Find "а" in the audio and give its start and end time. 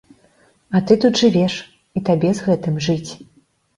0.77-0.81